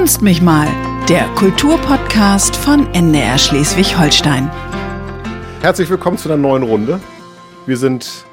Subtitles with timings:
[0.00, 0.66] Kunst mich mal,
[1.10, 4.50] der Kulturpodcast von NDR Schleswig-Holstein.
[5.60, 6.98] Herzlich willkommen zu einer neuen Runde.
[7.66, 8.24] Wir sind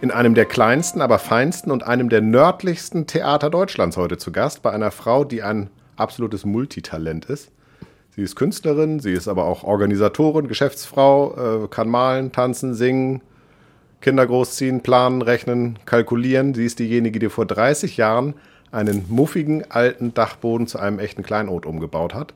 [0.00, 4.62] in einem der kleinsten, aber feinsten und einem der nördlichsten Theater Deutschlands heute zu Gast
[4.62, 7.52] bei einer Frau, die ein absolutes Multitalent ist.
[8.12, 13.20] Sie ist Künstlerin, sie ist aber auch Organisatorin, Geschäftsfrau, äh, kann malen, tanzen, singen,
[14.00, 16.54] Kinder großziehen, planen, rechnen, kalkulieren.
[16.54, 18.32] Sie ist diejenige, die vor 30 Jahren
[18.72, 22.34] einen muffigen alten Dachboden zu einem echten Kleinod umgebaut hat.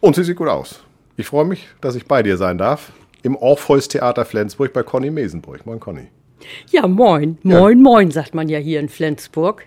[0.00, 0.84] Und sie sieht gut aus.
[1.16, 2.92] Ich freue mich, dass ich bei dir sein darf.
[3.22, 5.66] Im Orpheus Theater Flensburg bei Conny Mesenburg.
[5.66, 6.08] Moin, Conny.
[6.70, 7.38] Ja, moin.
[7.42, 7.82] Moin, ja.
[7.82, 9.64] moin, sagt man ja hier in Flensburg.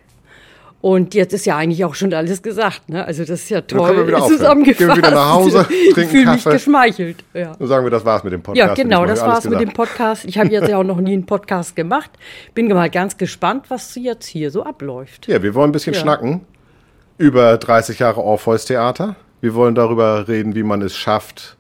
[0.82, 2.88] Und jetzt ist ja eigentlich auch schon alles gesagt.
[2.88, 3.04] Ne?
[3.04, 3.98] Also das ist ja toll.
[3.98, 4.80] Dann wir zusammengefasst.
[4.80, 7.18] Gehen wir wieder nach Hause, trinken ich fühle mich geschmeichelt.
[7.34, 7.54] Ja.
[7.60, 8.78] Dann sagen wir, das war's mit dem Podcast.
[8.78, 10.24] Ja, genau, das war's mit dem Podcast.
[10.26, 12.12] Ich habe jetzt ja auch noch nie einen Podcast gemacht.
[12.54, 15.28] Bin mal ganz gespannt, was jetzt hier so abläuft.
[15.28, 16.00] Ja, wir wollen ein bisschen ja.
[16.00, 16.42] schnacken
[17.18, 19.18] über 30 Jahre Orpheus Theater.
[19.42, 21.58] Wir wollen darüber reden, wie man es schafft,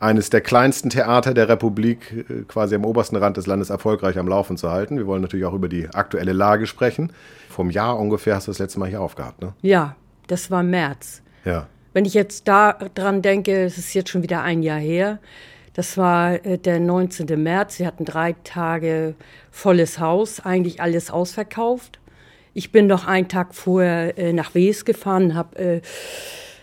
[0.00, 4.26] eines der kleinsten Theater der Republik äh, quasi am obersten Rand des Landes erfolgreich am
[4.26, 4.96] Laufen zu halten.
[4.96, 7.12] Wir wollen natürlich auch über die aktuelle Lage sprechen.
[7.48, 9.52] Vom Jahr ungefähr hast du das letzte Mal hier aufgehabt, ne?
[9.60, 9.94] Ja,
[10.26, 11.22] das war März.
[11.44, 11.66] Ja.
[11.92, 15.18] Wenn ich jetzt daran denke, es ist jetzt schon wieder ein Jahr her.
[15.74, 17.40] Das war äh, der 19.
[17.42, 17.78] März.
[17.78, 19.14] Wir hatten drei Tage
[19.50, 21.98] volles Haus, eigentlich alles ausverkauft.
[22.54, 25.82] Ich bin noch einen Tag vorher äh, nach Wes gefahren, habe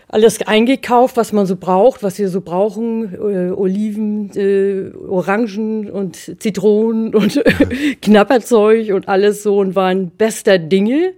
[0.08, 3.14] alles eingekauft, was man so braucht, was wir so brauchen.
[3.14, 7.42] Äh, Oliven, äh, Orangen und Zitronen und
[8.02, 11.12] Knapperzeug und alles so und waren bester Dinge.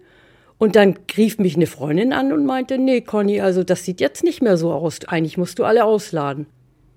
[0.59, 4.23] Und dann rief mich eine Freundin an und meinte, nee, Conny, also das sieht jetzt
[4.23, 4.99] nicht mehr so aus.
[5.07, 6.47] Eigentlich musst du alle ausladen.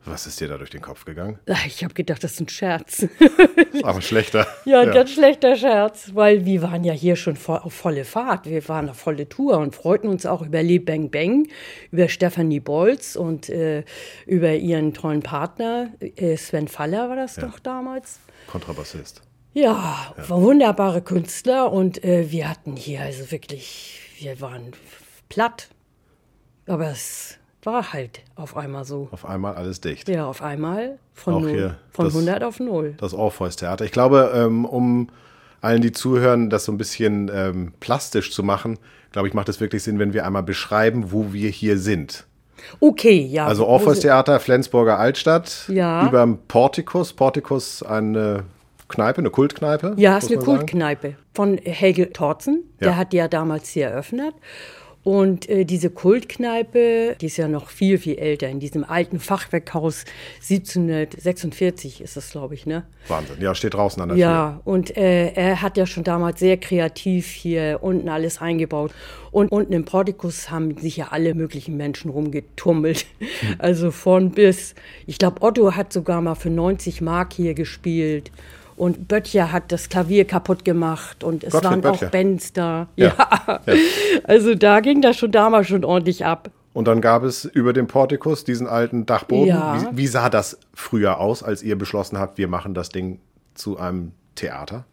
[0.05, 1.39] Was ist dir da durch den Kopf gegangen?
[1.65, 3.07] Ich habe gedacht, das ist ein Scherz.
[3.83, 4.47] Aber schlechter.
[4.65, 4.93] Ja, ein ja.
[4.93, 8.45] ganz schlechter Scherz, weil wir waren ja hier schon auf volle Fahrt.
[8.45, 11.47] Wir waren auf volle Tour und freuten uns auch über Le Bang Bang,
[11.91, 13.83] über Stefanie Bolz und äh,
[14.25, 15.91] über ihren tollen Partner.
[15.99, 17.45] Äh, Sven Faller war das ja.
[17.45, 18.19] doch damals.
[18.47, 19.22] Kontrabassist.
[19.53, 20.29] Ja, ja.
[20.29, 24.72] wunderbare Künstler und äh, wir hatten hier also wirklich, wir waren
[25.29, 25.67] platt.
[26.66, 29.07] Aber es war halt auf einmal so.
[29.12, 30.09] Auf einmal alles dicht.
[30.09, 32.96] Ja, auf einmal von, null, von das, 100 auf 0.
[32.97, 33.85] Das Orpheus Theater.
[33.85, 35.09] Ich glaube, ähm, um
[35.62, 38.78] allen, die zuhören, das so ein bisschen ähm, plastisch zu machen,
[39.12, 42.25] glaube ich, macht es wirklich Sinn, wenn wir einmal beschreiben, wo wir hier sind.
[42.79, 43.46] Okay, ja.
[43.46, 45.66] Also Orpheus Theater, Flensburger Altstadt.
[45.68, 46.07] Ja.
[46.07, 47.13] Über dem Portikus.
[47.13, 48.44] Portikus, eine
[48.88, 49.94] Kneipe, eine Kultkneipe.
[49.97, 52.63] Ja, ist eine Kultkneipe von Helge Torzen.
[52.79, 52.88] Ja.
[52.88, 54.34] Der hat die ja damals hier eröffnet.
[55.03, 60.06] Und äh, diese Kultkneipe, die ist ja noch viel, viel älter, in diesem alten Fachwerkhaus
[60.50, 62.84] 1746 ist das, glaube ich, ne?
[63.09, 64.74] Wahnsinn, ja, steht draußen an der Ja, Tür.
[64.74, 68.94] und äh, er hat ja schon damals sehr kreativ hier unten alles eingebaut.
[69.31, 73.06] Und unten im Portikus haben sich ja alle möglichen Menschen rumgetummelt.
[73.20, 73.56] Hm.
[73.58, 74.75] Also von bis,
[75.08, 78.31] ich glaube, Otto hat sogar mal für 90 Mark hier gespielt.
[78.75, 82.07] Und Böttcher hat das Klavier kaputt gemacht und es Gottfried waren Böttcher.
[82.07, 82.88] auch Bands da.
[82.95, 83.13] Ja.
[83.47, 83.59] ja.
[84.23, 86.50] Also da ging das schon damals schon ordentlich ab.
[86.73, 89.47] Und dann gab es über dem Portikus diesen alten Dachboden.
[89.47, 89.91] Ja.
[89.91, 93.19] Wie, wie sah das früher aus, als ihr beschlossen habt, wir machen das Ding
[93.53, 94.85] zu einem Theater?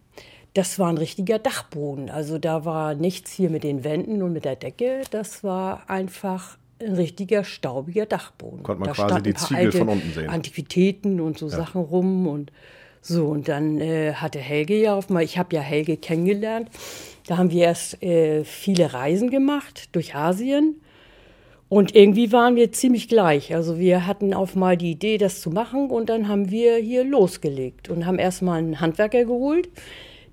[0.53, 2.09] Das war ein richtiger Dachboden.
[2.09, 5.01] Also da war nichts hier mit den Wänden und mit der Decke.
[5.09, 8.63] Das war einfach ein richtiger staubiger Dachboden.
[8.63, 10.29] Konnte man da quasi die Ziegel von unten sehen.
[10.29, 11.57] Antiquitäten und so ja.
[11.57, 12.51] Sachen rum und
[13.01, 16.69] so, und dann äh, hatte Helge ja auf mal, ich habe ja Helge kennengelernt.
[17.25, 20.81] Da haben wir erst äh, viele Reisen gemacht durch Asien.
[21.67, 23.55] Und irgendwie waren wir ziemlich gleich.
[23.55, 25.89] Also wir hatten auf mal die Idee, das zu machen.
[25.89, 29.69] Und dann haben wir hier losgelegt und haben erstmal einen Handwerker geholt,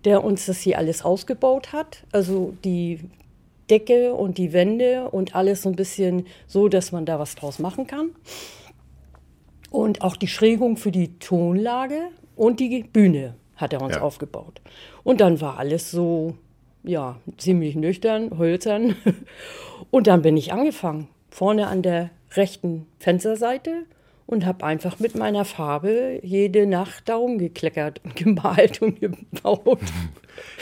[0.04, 2.04] der uns das hier alles ausgebaut hat.
[2.12, 3.00] Also die
[3.70, 7.58] Decke und die Wände und alles so ein bisschen so, dass man da was draus
[7.60, 8.10] machen kann.
[9.70, 12.08] Und auch die Schrägung für die Tonlage
[12.38, 14.03] und die Bühne hat er uns ja.
[14.03, 14.60] aufgebaut.
[15.03, 16.34] Und dann war alles so,
[16.84, 18.94] ja, ziemlich nüchtern, hölzern.
[19.91, 23.84] Und dann bin ich angefangen, vorne an der rechten Fensterseite
[24.27, 29.80] und habe einfach mit meiner Farbe jede Nacht darum gekleckert und gemalt und gebaut.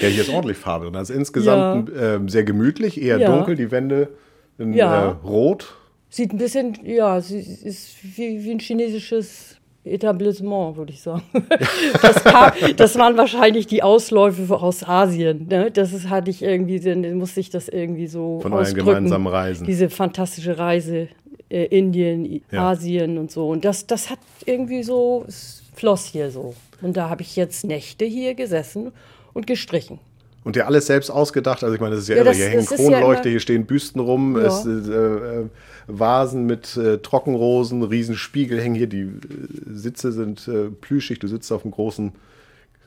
[0.01, 0.97] Ja, hier ist ordentlich Farbe drin.
[0.97, 2.15] Also insgesamt ja.
[2.15, 3.31] äh, sehr gemütlich, eher ja.
[3.31, 4.09] dunkel, die Wände
[4.57, 5.11] in ja.
[5.11, 5.77] äh, rot.
[6.09, 9.56] Sieht ein bisschen, ja, es ist wie, wie ein chinesisches
[9.87, 11.23] Etablissement, würde ich sagen.
[12.03, 15.47] Das, kam, das, waren wahrscheinlich die Ausläufe aus Asien.
[15.49, 15.71] Ne?
[15.71, 19.67] Das ist, hatte ich irgendwie, dann musste ich das irgendwie so Von euren gemeinsamen Reisen.
[19.67, 21.09] Diese fantastische Reise
[21.49, 22.71] äh, Indien, ja.
[22.71, 23.49] Asien und so.
[23.49, 26.55] Und das, das hat irgendwie so, es floss hier so.
[26.83, 28.93] Und da habe ich jetzt Nächte hier gesessen
[29.33, 29.99] und gestrichen.
[30.47, 31.65] Und ja alles selbst ausgedacht.
[31.65, 32.29] Also ich meine, das ist ja, Ja, irre.
[32.31, 34.47] das- Hier hängen ja Kronleuchter, immer- hier stehen Büsten rum, Ja.
[34.47, 35.45] es, äh, äh,
[35.89, 39.11] Vasen mit äh, Trockenrosen, Riesenspiegel hängen hier, die äh,
[39.73, 42.13] Sitze sind äh, plüschig, du sitzt auf einem großen,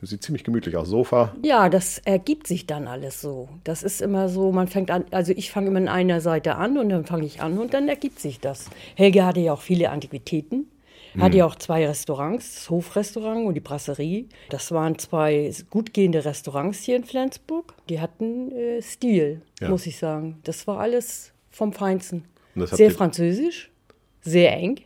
[0.00, 1.34] sieht ziemlich gemütlich aus, Sofa.
[1.42, 3.50] Ja, das ergibt sich dann alles so.
[3.64, 6.78] Das ist immer so, man fängt an, also ich fange immer an einer Seite an
[6.78, 8.70] und dann fange ich an und dann ergibt sich das.
[8.94, 10.69] Helge hatte ja auch viele Antiquitäten.
[11.18, 14.26] Hatte ja auch zwei Restaurants, das Hofrestaurant und die Brasserie.
[14.48, 17.74] Das waren zwei gut gehende Restaurants hier in Flensburg.
[17.88, 19.68] Die hatten äh, Stil, Ja.
[19.70, 20.38] muss ich sagen.
[20.44, 22.24] Das war alles vom Feinsten.
[22.54, 23.70] Das Sehr französisch,
[24.22, 24.80] sehr eng.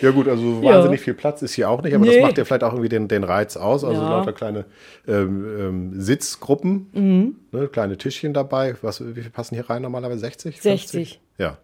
[0.00, 0.74] Ja gut, also Ja.
[0.76, 2.22] wahnsinnig viel Platz ist hier auch nicht, aber das Nee.
[2.22, 3.84] macht ja vielleicht auch irgendwie den, den Reiz aus.
[3.84, 4.08] Also Ja.
[4.10, 4.64] lauter kleine
[5.06, 7.36] ähm, ähm, Sitzgruppen, Mhm.
[7.52, 8.74] ne, kleine Tischchen dabei.
[8.82, 10.18] Was, wie viel passen hier rein normalerweise?
[10.20, 10.60] 60?
[10.60, 11.20] 60.
[11.38, 11.58] Ja.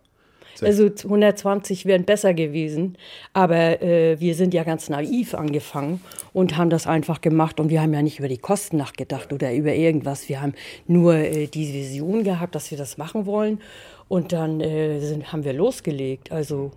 [0.67, 2.97] Also 120 wären besser gewesen,
[3.33, 6.01] aber äh, wir sind ja ganz naiv angefangen
[6.33, 9.55] und haben das einfach gemacht und wir haben ja nicht über die Kosten nachgedacht oder
[9.55, 10.29] über irgendwas.
[10.29, 10.55] Wir haben
[10.87, 13.61] nur äh, die Vision gehabt, dass wir das machen wollen
[14.09, 16.33] und dann äh, sind, haben wir losgelegt.
[16.33, 16.73] Also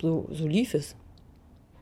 [0.00, 0.96] so, so lief es.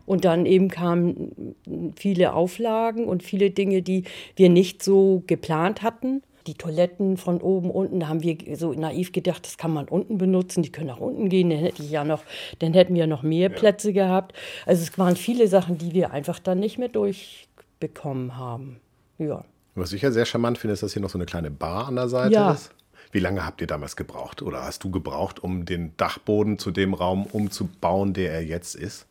[0.07, 1.55] Und dann eben kamen
[1.97, 4.05] viele Auflagen und viele Dinge, die
[4.37, 6.23] wir nicht so geplant hatten.
[6.47, 10.19] Die Toiletten von oben, unten, da haben wir so naiv gedacht, das kann man unten
[10.19, 12.23] benutzen, die können nach unten gehen, dann hätte ich ja noch,
[12.59, 14.35] dann hätten wir noch mehr Plätze gehabt.
[14.67, 18.81] Also es waren viele Sachen, die wir einfach dann nicht mehr durchbekommen haben.
[19.19, 19.45] Ja.
[19.75, 21.97] Was ich ja sehr charmant finde, ist, dass hier noch so eine kleine Bar an
[21.97, 22.53] der Seite Ja.
[22.53, 22.73] ist.
[23.11, 26.95] Wie lange habt ihr damals gebraucht oder hast du gebraucht, um den Dachboden zu dem
[26.95, 29.07] Raum umzubauen, der er jetzt ist?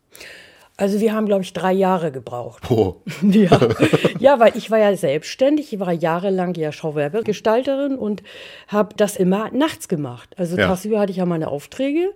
[0.75, 2.69] Also wir haben, glaube ich, drei Jahre gebraucht.
[2.71, 3.59] Oh, Ja.
[4.19, 5.71] ja, weil ich war ja selbstständig.
[5.71, 8.23] Ich war jahrelang ja Schauwerbegestalterin und
[8.67, 10.33] habe das immer nachts gemacht.
[10.37, 10.67] Also Ja.
[10.67, 12.11] tagsüber hatte ich ja meine Aufträge.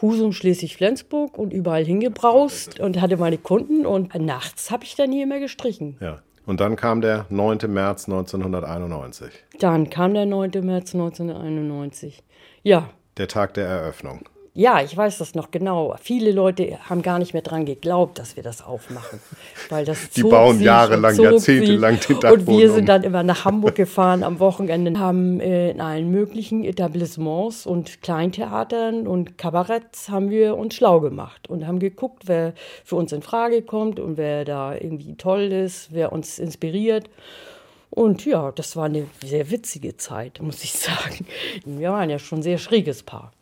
[0.00, 3.86] Husum, Schleswig-Flensburg und überall hingebraust und hatte meine Kunden.
[3.86, 5.96] Und nachts habe ich dann hier immer gestrichen.
[6.00, 6.18] ja.
[6.44, 7.58] Und dann kam der 9.
[7.68, 10.50] März 1991, Dann kam der 9.
[10.64, 12.24] März 1991.
[12.64, 14.28] Ja, der Tag der Eröffnung.
[14.54, 15.96] Ja, ich weiß das noch genau.
[16.02, 19.18] Viele Leute haben gar nicht mehr dran geglaubt, dass wir das aufmachen.
[19.70, 22.86] Weil das Die bauen jahrelang, und jahrzehntelang den Und Dachboden wir sind um.
[22.86, 29.06] dann immer nach Hamburg gefahren am Wochenende, haben äh, in allen möglichen Etablissements und Kleintheatern
[29.06, 32.52] und Kabaretts haben wir uns schlau gemacht und haben geguckt, wer
[32.84, 37.08] für uns in Frage kommt und wer da irgendwie toll ist, wer uns inspiriert.
[37.88, 41.24] Und ja, das war eine sehr witzige Zeit, muss ich sagen.
[41.64, 43.32] Wir waren ja schon ein sehr schräges Paar.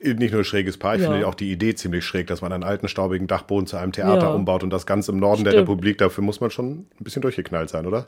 [0.00, 1.10] Nicht nur schräges Paar, ich Ja.
[1.10, 4.28] finde auch die Idee ziemlich schräg, dass man einen alten, staubigen Dachboden zu einem Theater
[4.28, 4.32] Ja.
[4.32, 5.68] umbaut und das ganz im Norden der Stimmt.
[5.68, 5.98] Republik.
[5.98, 8.06] Dafür muss man schon ein bisschen durchgeknallt sein, oder?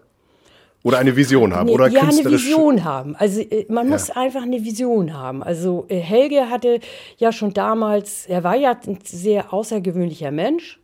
[0.82, 1.66] Oder eine Vision haben.
[1.66, 2.24] Nee, oder ja, eine.
[2.30, 3.14] Vision haben.
[3.16, 5.42] Also äh, man muss einfach eine Vision haben.
[5.42, 6.80] Also äh, Helge hatte
[7.18, 10.79] ja schon damals, er war ja ein sehr außergewöhnlicher Mensch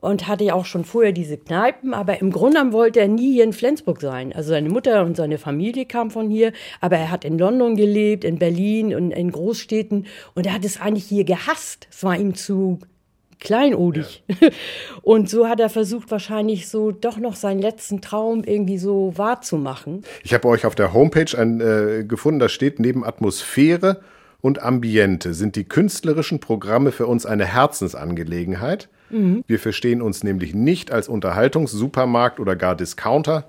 [0.00, 3.32] und hatte ja auch schon vorher diese Kneipen, aber im Grunde genommen wollte er nie
[3.34, 4.32] hier in Flensburg sein.
[4.32, 8.24] Also seine Mutter und seine Familie kamen von hier, aber er hat in London gelebt,
[8.24, 11.88] in Berlin und in Großstädten und er hat es eigentlich hier gehasst.
[11.90, 12.78] Es war ihm zu
[13.40, 14.22] kleinodig.
[15.02, 20.04] Und so hat er versucht, wahrscheinlich so doch noch seinen letzten Traum irgendwie so wahrzumachen.
[20.22, 24.02] Ich habe euch auf der Homepage ein, äh, gefunden, da steht neben Atmosphäre
[24.40, 28.88] und Ambiente sind die künstlerischen Programme für uns eine Herzensangelegenheit.
[29.10, 33.48] Wir verstehen uns nämlich nicht als Unterhaltungssupermarkt oder gar Discounter.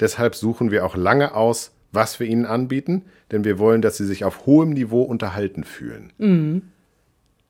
[0.00, 4.06] Deshalb suchen wir auch lange aus, was wir ihnen anbieten, denn wir wollen, dass sie
[4.06, 6.72] sich auf hohem Niveau unterhalten fühlen.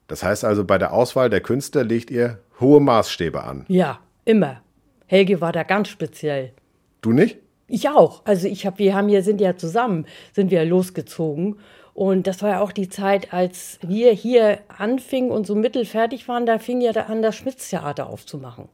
[0.08, 3.64] Das heißt also, bei der Auswahl der Künstler legt ihr hohe Maßstäbe an.
[3.68, 4.62] Ja, immer.
[5.06, 6.52] Helge war da ganz speziell.
[7.00, 7.38] Du nicht?
[7.66, 8.22] Ich auch.
[8.26, 11.56] Also ich habe, wir haben hier sind ja zusammen, sind wir losgezogen.
[11.94, 16.46] Und das war ja auch die Zeit, als wir hier anfingen und so mittelfertig waren,
[16.46, 18.68] da fing ja da an, das Schmitz-Theater aufzumachen.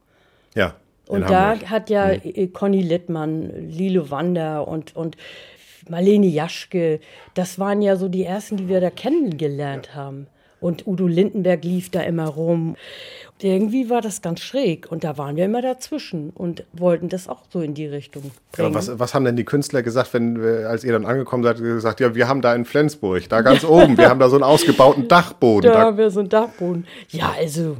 [0.55, 0.75] Ja.
[1.07, 1.69] Und da Hamburg.
[1.69, 5.17] hat ja äh, Conny Littmann, Lilo Wander und, und
[5.89, 6.99] Marlene Jaschke,
[7.33, 10.27] das waren ja so die ersten, die wir da kennengelernt haben.
[10.61, 12.75] Und Udo Lindenberg lief da immer rum.
[13.33, 14.91] Und irgendwie war das ganz schräg.
[14.91, 18.33] Und da waren wir immer dazwischen und wollten das auch so in die Richtung Aber
[18.63, 18.75] bringen.
[18.75, 22.01] was, was haben denn die Künstler gesagt, wenn wir, als ihr dann angekommen seid, gesagt,
[22.01, 25.07] ja, wir haben da in Flensburg, da ganz oben, wir haben da so einen ausgebauten
[25.07, 25.71] Dachboden.
[25.71, 26.85] Da Da, haben wir so einen Dachboden.
[27.09, 27.77] Ja, also,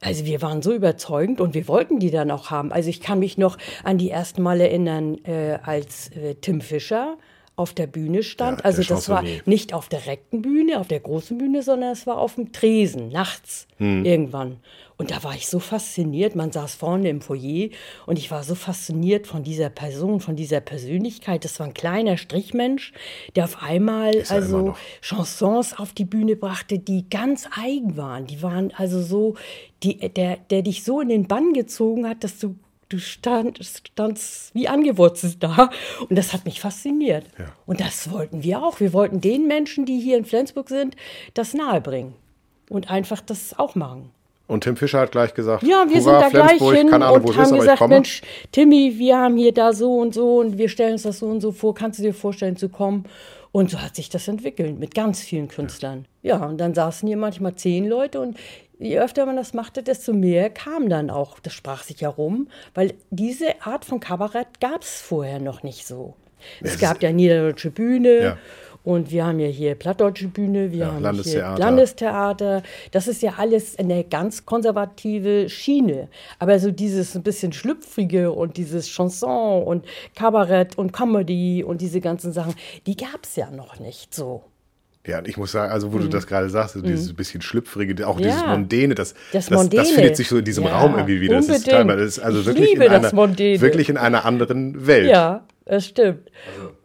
[0.00, 2.72] also wir waren so überzeugend und wir wollten die dann auch haben.
[2.72, 7.16] Also ich kann mich noch an die ersten Mal erinnern, äh, als äh, Tim Fischer
[7.56, 8.58] auf der Bühne stand.
[8.58, 12.06] Ja, also das war nicht auf der rechten Bühne, auf der großen Bühne, sondern es
[12.06, 14.04] war auf dem Tresen, nachts Hm.
[14.04, 14.58] irgendwann.
[14.98, 16.34] Und da war ich so fasziniert.
[16.34, 17.68] Man saß vorne im Foyer
[18.06, 21.44] und ich war so fasziniert von dieser Person, von dieser Persönlichkeit.
[21.44, 22.92] Das war ein kleiner Strichmensch,
[23.34, 24.74] der auf einmal immer also.
[25.02, 28.26] Chansons auf die Bühne brachte, die ganz eigen waren.
[28.26, 29.34] Die waren also so,
[29.82, 32.54] die, der, der dich so in den Bann gezogen hat, dass du
[32.88, 35.70] du stand, standst wie angewurzelt da.
[36.08, 37.26] Und das hat mich fasziniert.
[37.38, 37.46] Ja.
[37.66, 38.80] Und das wollten wir auch.
[38.80, 40.96] Wir wollten den Menschen, die hier in Flensburg sind,
[41.34, 42.14] das nahebringen.
[42.68, 44.10] Und einfach das auch machen.
[44.48, 47.06] Und Tim Fischer hat gleich gesagt, Ja, wir Hurra, sind da gleich Flensburg, hin keine
[47.06, 47.88] Ahnung, und ist, haben ich gesagt.
[47.88, 51.26] Mensch, Timmy, wir haben hier da so und so und wir stellen uns das so
[51.26, 51.74] und so vor.
[51.74, 53.04] Kannst du dir vorstellen zu kommen?
[53.50, 56.04] Und so hat sich das entwickelt mit ganz vielen Künstlern.
[56.22, 58.36] Ja, und dann saßen hier manchmal zehn Leute und
[58.78, 61.38] je öfter man das machte, desto mehr kam dann auch.
[61.40, 65.86] Das sprach sich ja rum, weil diese Art von Kabarett gab es vorher noch nicht
[65.86, 66.14] so.
[66.60, 68.38] Es es gab ja Niederdeutsche Bühne Ja.
[68.84, 71.54] und wir haben ja hier Plattdeutsche Bühne, wir Ja, haben Landestheater.
[71.56, 72.62] hier Landestheater.
[72.92, 76.08] Das ist ja alles eine ganz konservative Schiene.
[76.38, 82.00] Aber so dieses ein bisschen schlüpfrige und dieses Chanson und Kabarett und Comedy und diese
[82.02, 82.54] ganzen Sachen,
[82.86, 84.44] die gab es ja noch nicht so.
[85.06, 88.06] Ja, und ich muss sagen, also wo du das gerade sagst, so dieses bisschen schlüpfrige,
[88.06, 88.42] auch dieses Mhm.
[88.42, 88.50] Ja.
[88.50, 91.36] Mondäne, das, Das das, das findet sich so in diesem Ja, Raum irgendwie wieder.
[91.36, 91.70] Das ist unbedingt.
[91.76, 95.08] teilweise, das ist also Ich wirklich, liebe in das einer, wirklich in einer anderen Welt.
[95.10, 96.30] Ja, das stimmt.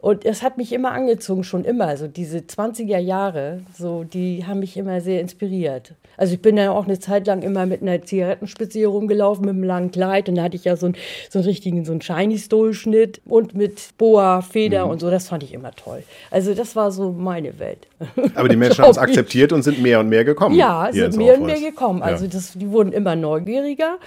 [0.00, 1.86] Und es hat mich immer angezogen, schon immer.
[1.86, 5.94] Also diese 20er Jahre, so, die haben mich immer sehr inspiriert.
[6.16, 9.54] Also ich bin dann auch eine Zeit lang immer mit einer Zigarettenspitze hier rumgelaufen, mit
[9.54, 10.28] einem langen Kleid.
[10.28, 10.96] Und da hatte ich ja so einen,
[11.30, 14.90] so einen richtigen, so einen Shiny-Stole-Schnitt und mit Boa, Feder Mhm.
[14.90, 15.10] und so.
[15.10, 16.02] Das fand ich immer toll.
[16.32, 17.86] Also das war so meine Welt.
[18.34, 20.56] Aber die Menschen haben es akzeptiert und sind mehr und mehr gekommen.
[20.56, 22.02] Ja, sind mehr und mehr gekommen.
[22.02, 23.98] Also das, die wurden immer neugieriger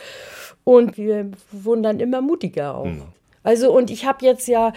[0.65, 2.85] und wir wurden dann immer mutiger auch.
[2.85, 3.01] Hm.
[3.45, 4.73] Also und ich habe jetzt ja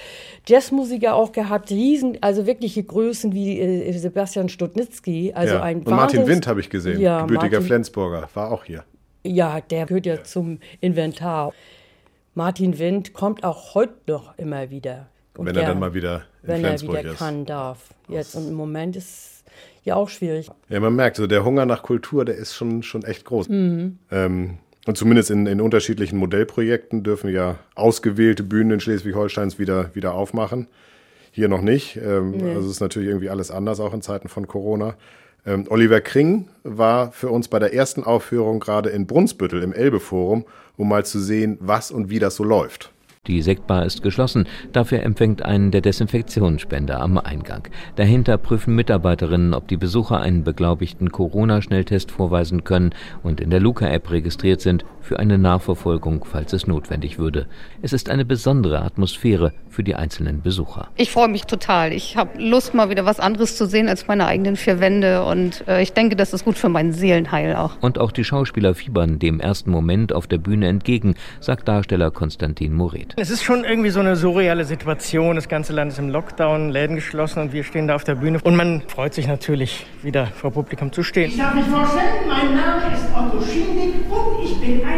[0.46, 5.62] Jazzmusiker auch gehabt, riesen, also wirkliche Größen wie äh, Sebastian Stutnitzky, also ja.
[5.62, 8.84] ein Und Martin Wind habe ich gesehen, Ja, gebürtiger Martin, Flensburger, war auch hier.
[9.24, 11.54] Ja, der gehört ja zum Inventar.
[12.34, 15.08] Martin Wind kommt auch heute noch immer wieder.
[15.38, 17.18] Und Wenn er dann mal wieder in wenn er Flensburg wieder ist.
[17.18, 17.88] kann, darf.
[18.06, 19.44] Jetzt und im Moment ist
[19.82, 20.50] ja auch schwierig.
[20.68, 23.48] Ja, man merkt, so der Hunger nach Kultur, der ist schon, schon echt groß.
[23.48, 23.98] Mhm.
[24.10, 30.14] Ähm, und zumindest in, in unterschiedlichen Modellprojekten dürfen ja ausgewählte Bühnen in Schleswig-Holsteins wieder, wieder
[30.14, 30.66] aufmachen.
[31.30, 31.96] Hier noch nicht.
[31.98, 34.94] Ähm, Also es ist natürlich irgendwie alles anders, auch in Zeiten von Corona.
[35.44, 40.46] Ähm, Oliver Kring war für uns bei der ersten Aufführung gerade in Brunsbüttel im Elbe-Forum,
[40.78, 42.90] um mal zu sehen, was und wie das so läuft.
[43.28, 47.68] Die Sektbar ist geschlossen, dafür empfängt einen der Desinfektionsspender am Eingang.
[47.96, 54.10] Dahinter prüfen Mitarbeiterinnen, ob die Besucher einen beglaubigten Corona-Schnelltest vorweisen können und in der Luca-App
[54.10, 57.46] registriert sind für eine Nachverfolgung, falls es notwendig würde.
[57.80, 60.88] Es ist eine besondere Atmosphäre für die einzelnen Besucher.
[60.96, 61.94] Ich freue mich total.
[61.94, 65.24] Ich habe Lust, mal wieder was anderes zu sehen als meine eigenen vier Wände.
[65.24, 67.80] Und äh, ich denke, das ist gut für mein Seelenheil auch.
[67.80, 72.74] Und auch die Schauspieler fiebern dem ersten Moment auf der Bühne entgegen, sagt Darsteller Konstantin
[72.74, 73.14] Moret.
[73.16, 75.36] Es ist schon irgendwie so eine surreale Situation.
[75.36, 78.40] Das ganze Land ist im Lockdown, Läden geschlossen und wir stehen da auf der Bühne.
[78.44, 81.30] Und man freut sich natürlich, wieder vor Publikum zu stehen.
[81.30, 84.97] Ich darf mich vorstellen, mein Name ist Otto Schindig und ich bin ein.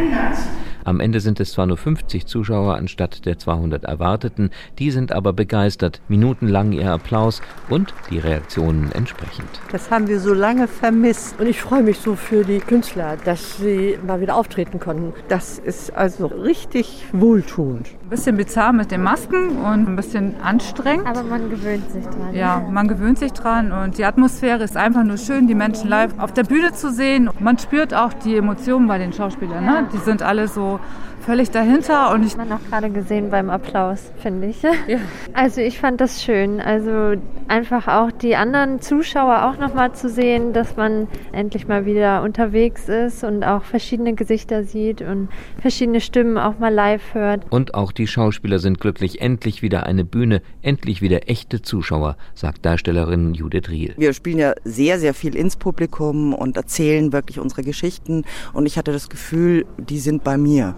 [0.85, 5.33] Am Ende sind es zwar nur 50 Zuschauer anstatt der 200 erwarteten, die sind aber
[5.33, 9.49] begeistert, minutenlang ihr Applaus und die Reaktionen entsprechend.
[9.71, 11.39] Das haben wir so lange vermisst.
[11.39, 15.13] Und ich freue mich so für die Künstler, dass sie mal wieder auftreten konnten.
[15.29, 17.89] Das ist also richtig wohltuend.
[18.11, 21.07] Ein bisschen bizarr mit den Masken und ein bisschen anstrengend.
[21.07, 22.35] Aber man gewöhnt sich dran.
[22.35, 26.19] Ja, man gewöhnt sich dran und die Atmosphäre ist einfach nur schön, die Menschen live
[26.19, 27.31] auf der Bühne zu sehen.
[27.39, 29.65] Man spürt auch die Emotionen bei den Schauspielern.
[29.65, 29.89] Ne?
[29.93, 30.81] Die sind alle so
[31.31, 34.57] völlig dahinter und ich Man auch gerade gesehen beim Applaus, finde ich.
[35.33, 36.61] Also ich fand das schön.
[36.61, 37.15] Also
[37.47, 42.89] einfach auch die anderen Zuschauer auch nochmal zu sehen, dass man endlich mal wieder unterwegs
[42.89, 45.29] ist und auch verschiedene Gesichter sieht und
[45.61, 47.45] verschiedene Stimmen auch mal live hört.
[47.51, 52.67] Und auch die Schauspieler sind glücklich, endlich wieder eine Bühne, endlich wieder echte Zuschauer, sagt
[52.67, 53.95] Darstellerin Judith Riel.
[53.97, 58.25] Wir spielen ja sehr, sehr viel ins Publikum und erzählen wirklich unsere Geschichten.
[58.53, 60.75] Und ich hatte das Gefühl, die sind bei mir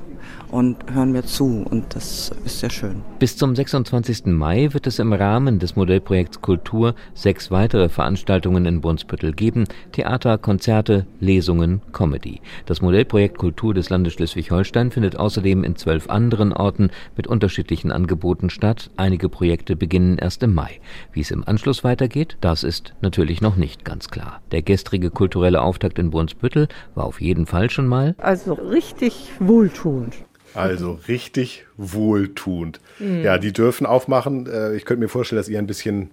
[0.50, 1.64] und hören mir zu.
[1.70, 3.02] Und das ist sehr schön.
[3.18, 4.26] Bis zum 26.
[4.26, 9.64] Mai wird es im Rahmen des Modellprojekts Kultur sechs weitere Veranstaltungen in Brunsbüttel geben.
[9.92, 12.40] Theater, Konzerte, Lesungen, Comedy.
[12.66, 18.50] Das Modellprojekt Kultur des Landes Schleswig-Holstein findet außerdem in zwölf anderen Orten mit unterschiedlichen Angeboten
[18.50, 18.90] statt.
[18.96, 20.80] Einige Projekte beginnen erst im Mai.
[21.12, 24.40] Wie es im Anschluss weitergeht, das ist natürlich noch nicht ganz klar.
[24.50, 30.14] Der gestrige kulturelle Auftakt in Brunsbüttel war auf jeden Fall schon mal Also richtig wohltuend.
[30.54, 32.80] Also richtig wohltuend.
[32.98, 34.46] Ja, die dürfen aufmachen.
[34.46, 36.10] Äh, Ich könnte mir vorstellen, dass ihr ein bisschen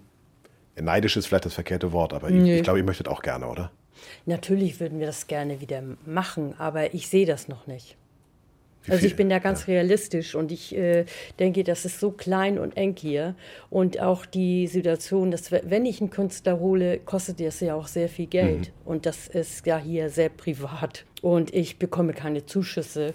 [0.80, 2.58] neidisch ist, vielleicht das verkehrte Wort, aber ich, Nee.
[2.58, 3.72] ich glaube, ihr möchtet auch gerne, oder?
[4.26, 7.98] Natürlich würden wir das gerne wieder machen, aber ich sehe das noch nicht.
[8.88, 11.06] Also ich bin da ganz realistisch und ich äh,
[11.38, 13.36] denke, das ist so klein und eng hier.
[13.70, 17.88] Und auch die Situation, dass we- wenn ich einen Künstler hole, kostet das ja auch
[17.88, 18.72] sehr viel Geld.
[18.86, 21.04] Und das ist ja hier sehr privat.
[21.22, 23.14] Und ich bekomme keine Zuschüsse.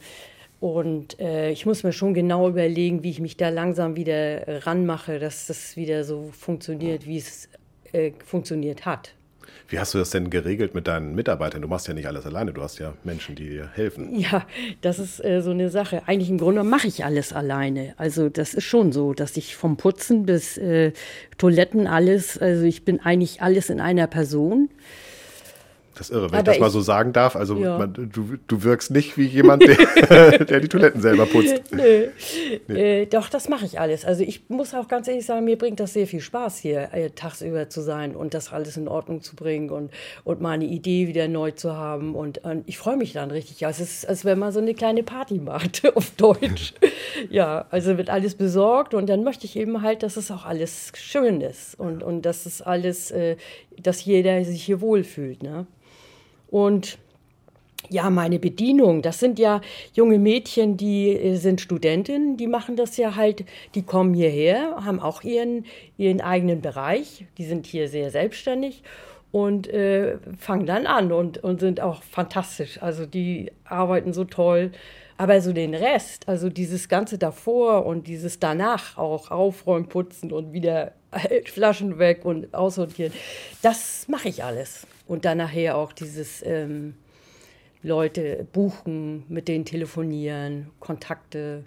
[0.64, 5.18] Und äh, ich muss mir schon genau überlegen, wie ich mich da langsam wieder ranmache,
[5.18, 7.50] dass das wieder so funktioniert, wie es
[7.92, 9.12] äh, funktioniert hat.
[9.68, 11.60] Wie hast du das denn geregelt mit deinen Mitarbeitern?
[11.60, 14.18] Du machst ja nicht alles alleine, du hast ja Menschen, die dir helfen.
[14.18, 14.46] Ja,
[14.80, 16.04] das ist äh, so eine Sache.
[16.06, 17.92] Eigentlich im Grunde mache ich alles alleine.
[17.98, 20.92] Also das ist schon so, dass ich vom Putzen bis äh,
[21.36, 24.70] Toiletten alles, also ich bin eigentlich alles in einer Person.
[25.96, 27.36] Das ist irre, wenn Aber ich das mal so sagen darf.
[27.36, 27.78] Also ja.
[27.78, 31.62] man, du, du wirkst nicht wie jemand, der, der die Toiletten selber putzt.
[31.70, 32.08] Nö.
[32.66, 33.02] Nee.
[33.02, 34.04] Äh, doch, das mache ich alles.
[34.04, 37.10] Also ich muss auch ganz ehrlich sagen, mir bringt das sehr viel Spaß, hier äh,
[37.10, 39.92] tagsüber zu sein und das alles in Ordnung zu bringen und,
[40.24, 42.14] und meine Idee wieder neu zu haben.
[42.14, 43.64] Und, und ich freue mich dann richtig.
[43.64, 46.74] Also es ist, als wenn man so eine kleine Party macht, auf Deutsch.
[47.30, 50.92] ja, also wird alles besorgt und dann möchte ich eben halt, dass es auch alles
[50.96, 53.36] schön ist und, und dass es alles, äh,
[53.80, 55.42] dass jeder sich hier wohlfühlt.
[55.42, 55.66] Ne?
[56.54, 56.98] Und
[57.90, 59.60] ja, meine Bedienung, das sind ja
[59.92, 63.44] junge Mädchen, die äh, sind Studentinnen, die machen das ja halt,
[63.74, 65.64] die kommen hierher, haben auch ihren,
[65.98, 68.84] ihren eigenen Bereich, die sind hier sehr selbstständig
[69.32, 72.80] und äh, fangen dann an und, und sind auch fantastisch.
[72.80, 74.70] Also die arbeiten so toll.
[75.16, 80.52] Aber so den Rest, also dieses Ganze davor und dieses danach auch aufräumen, putzen und
[80.52, 80.92] wieder
[81.46, 83.12] Flaschen weg und aussortieren,
[83.60, 84.86] das mache ich alles.
[85.06, 86.94] Und dann nachher auch dieses ähm,
[87.82, 91.64] Leute buchen, mit denen telefonieren, Kontakte,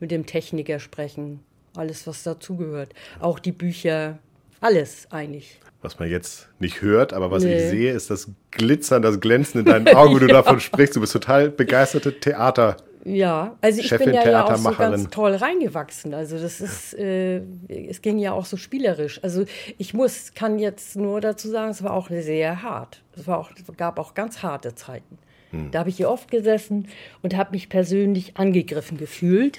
[0.00, 1.40] mit dem Techniker sprechen,
[1.76, 2.92] alles, was dazugehört.
[3.20, 4.18] Auch die Bücher,
[4.60, 5.60] alles eigentlich.
[5.82, 7.56] Was man jetzt nicht hört, aber was nee.
[7.56, 10.34] ich sehe, ist das Glitzern, das Glänzen in deinen Augen, wo du ja.
[10.34, 10.96] davon sprichst.
[10.96, 12.78] Du bist total begeisterte Theater.
[13.04, 16.14] Ja, also ich Chefin, bin ja, ja auch so ganz toll reingewachsen.
[16.14, 19.22] Also das ist, äh, es ging ja auch so spielerisch.
[19.22, 19.44] Also
[19.76, 23.02] ich muss, kann jetzt nur dazu sagen, es war auch sehr hart.
[23.14, 25.18] Es war auch, gab auch ganz harte Zeiten.
[25.50, 25.70] Hm.
[25.70, 26.88] Da habe ich hier oft gesessen
[27.22, 29.58] und habe mich persönlich angegriffen gefühlt,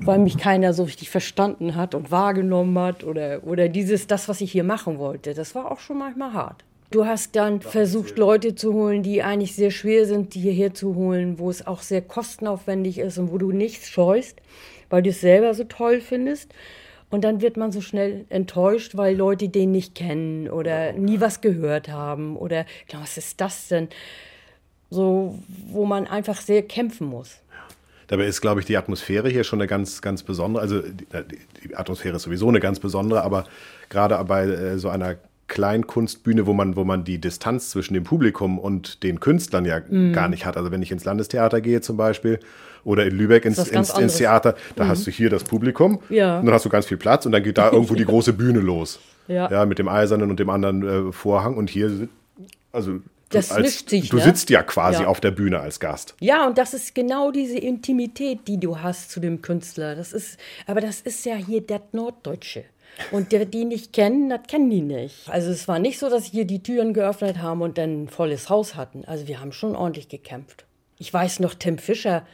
[0.00, 4.40] weil mich keiner so richtig verstanden hat und wahrgenommen hat oder, oder dieses, das, was
[4.40, 5.34] ich hier machen wollte.
[5.34, 6.64] Das war auch schon manchmal hart.
[6.90, 10.96] Du hast dann versucht, Leute zu holen, die eigentlich sehr schwer sind, die hierher zu
[10.96, 14.40] holen, wo es auch sehr kostenaufwendig ist und wo du nichts scheust,
[14.88, 16.52] weil du es selber so toll findest.
[17.08, 21.40] Und dann wird man so schnell enttäuscht, weil Leute den nicht kennen oder nie was
[21.40, 23.88] gehört haben oder, was ist das denn?
[24.90, 27.38] So, wo man einfach sehr kämpfen muss.
[28.08, 30.62] Dabei ist, glaube ich, die Atmosphäre hier schon eine ganz, ganz besondere.
[30.62, 31.06] Also die,
[31.62, 33.44] die Atmosphäre ist sowieso eine ganz besondere, aber
[33.88, 35.16] gerade bei äh, so einer
[35.50, 40.12] Kleinkunstbühne, wo man, wo man die Distanz zwischen dem Publikum und den Künstlern ja mm.
[40.14, 40.56] gar nicht hat.
[40.56, 42.40] Also wenn ich ins Landestheater gehe zum Beispiel
[42.84, 44.88] oder in Lübeck ins, ins, ins, Theater, da mm.
[44.88, 46.38] hast du hier das Publikum ja.
[46.38, 48.60] und dann hast du ganz viel Platz und dann geht da irgendwo die große Bühne
[48.60, 49.00] los.
[49.28, 49.50] Ja.
[49.50, 52.08] ja mit dem eisernen und dem anderen äh, Vorhang und hier,
[52.72, 54.22] also das als, sich, du ne?
[54.22, 55.08] sitzt ja quasi ja.
[55.08, 56.14] auf der Bühne als Gast.
[56.20, 59.94] Ja, und das ist genau diese Intimität, die du hast zu dem Künstler.
[59.94, 62.64] Das ist, aber das ist ja hier der Norddeutsche.
[63.10, 65.28] Und die, die nicht kennen, das kennen die nicht.
[65.28, 68.48] Also es war nicht so, dass hier die Türen geöffnet haben und dann ein volles
[68.48, 69.04] Haus hatten.
[69.04, 70.64] Also wir haben schon ordentlich gekämpft.
[70.98, 72.26] Ich weiß noch, Tim Fischer,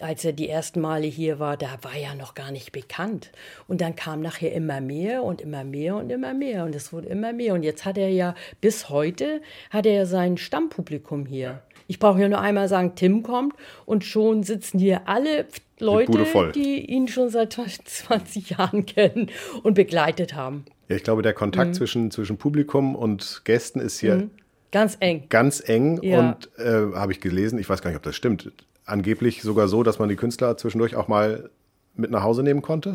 [0.00, 3.30] als er die ersten Male hier war, da war er noch gar nicht bekannt.
[3.68, 6.64] Und dann kam nachher immer mehr und immer mehr und immer mehr.
[6.64, 7.54] Und es wurde immer mehr.
[7.54, 11.62] Und jetzt hat er ja, bis heute, hat er sein Stammpublikum hier.
[11.88, 15.46] Ich brauche ja nur einmal sagen, Tim kommt und schon sitzen hier alle
[15.78, 19.30] Leute, die, ihn schon seit 20 Jahren kennen
[19.62, 20.64] und begleitet haben.
[20.88, 21.74] Ja, ich glaube, der Kontakt mhm.
[21.74, 24.30] zwischen, zwischen Publikum und Gästen ist hier mhm.
[24.70, 25.24] ganz eng.
[25.28, 26.20] Ganz eng ja.
[26.20, 28.52] und äh, habe ich gelesen, ich weiß gar nicht, ob das stimmt,
[28.86, 31.50] angeblich sogar so, dass man die Künstler zwischendurch auch mal
[31.94, 32.94] mit nach Hause nehmen konnte.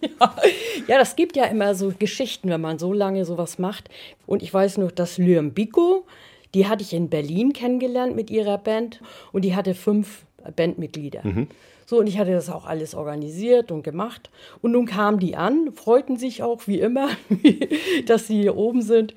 [0.00, 0.34] ja.
[0.86, 3.88] ja, das gibt ja immer so Geschichten, wenn man so lange sowas macht.
[4.26, 6.06] Und ich weiß noch, dass Lyam Biko,
[6.54, 9.00] die hatte ich in Berlin kennengelernt mit ihrer Band
[9.32, 11.20] und die hatte fünf Bandmitglieder.
[11.24, 11.48] Mhm.
[11.86, 14.28] So, und ich hatte das auch alles organisiert und gemacht.
[14.60, 17.08] Und nun kamen die an, freuten sich auch wie immer,
[18.06, 19.14] dass sie hier oben sind.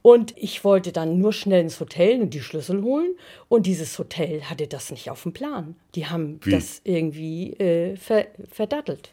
[0.00, 3.14] Und ich wollte dann nur schnell ins Hotel und die Schlüssel holen.
[3.48, 5.76] Und dieses Hotel hatte das nicht auf dem Plan.
[5.94, 6.50] Die haben wie?
[6.50, 9.12] das irgendwie äh, ver verdattelt.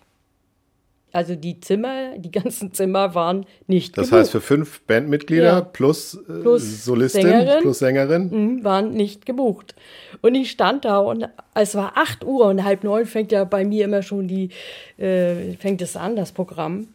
[1.14, 4.20] Also die Zimmer, die ganzen Zimmer waren nicht Das gebucht.
[4.22, 5.62] heißt, für fünf Bandmitglieder ja.
[5.62, 9.76] plus, äh, plus Solistin Sängerin, plus Sängerin mh, waren nicht gebucht.
[10.22, 13.66] Und ich stand da und es war acht Uhr und halb neun fängt ja bei
[13.66, 14.50] mir immer schon die,
[14.98, 16.88] äh, fängt es an, das Programm.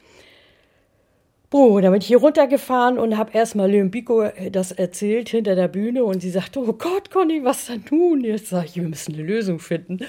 [1.59, 5.55] Oh, da bin ich hier runtergefahren und habe erstmal Leon Pico äh, das erzählt hinter
[5.55, 8.21] der Bühne und sie sagte, oh Gott, Conny, was dann tun?
[8.21, 10.01] Jetzt sage ich, wir müssen eine Lösung finden.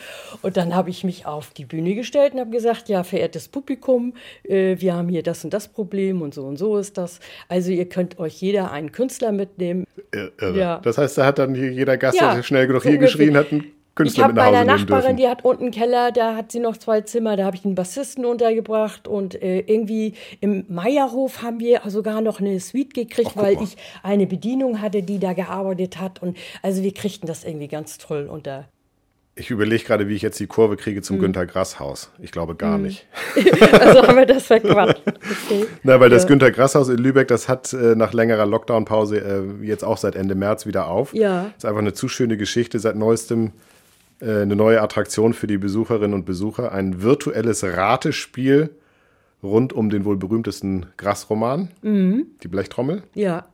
[0.41, 4.13] Und dann habe ich mich auf die Bühne gestellt und habe gesagt, ja, verehrtes Publikum,
[4.43, 7.21] äh, wir haben hier das und das Problem und so und so ist das.
[7.47, 9.86] Also ihr könnt euch jeder einen Künstler mitnehmen.
[10.12, 10.60] Irre.
[10.60, 10.81] Ja.
[10.83, 13.53] Das heißt, da hat dann jeder Gast, ja, der schnell genug so hier geschrien hat,
[13.53, 15.17] einen Künstler ich habe mit nach bei Hause einer nehmen Nachbarin, dürfen.
[15.17, 17.75] die hat unten einen Keller, da hat sie noch zwei Zimmer, da habe ich einen
[17.75, 23.55] Bassisten untergebracht und äh, irgendwie im Meierhof haben wir sogar noch eine Suite gekriegt, weil
[23.55, 23.63] mal.
[23.63, 27.97] ich eine Bedienung hatte, die da gearbeitet hat und also wir kriegten das irgendwie ganz
[27.97, 28.65] toll unter.
[29.39, 32.12] Ich überlege gerade, wie ich jetzt die Kurve kriege zum Günter Grass Haus.
[32.17, 33.05] Ich glaube gar nicht.
[33.71, 35.03] Also haben wir das verquatscht.
[35.05, 35.67] Okay.
[35.83, 36.29] Na, weil das Ja.
[36.29, 40.15] Günter Grass Haus in Lübeck, das hat äh, nach längerer Lockdown-Pause äh, jetzt auch seit
[40.15, 41.13] Ende März wieder auf.
[41.13, 41.51] Ja.
[41.55, 42.79] Ist einfach eine zu schöne Geschichte.
[42.79, 43.51] Seit neuestem
[44.19, 46.71] eine neue Attraktion für die Besucherinnen und Besucher.
[46.71, 48.69] Ein virtuelles Ratespiel
[49.43, 52.25] rund um den wohl berühmtesten Grass-Roman, Mhm.
[52.41, 53.45] die Blechtrommel, Ja.